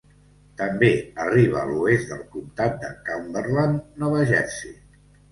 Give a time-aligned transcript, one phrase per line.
[0.59, 0.87] També
[1.25, 4.73] arriba a l'oest del comtat de Cumberland, Nova Jersey.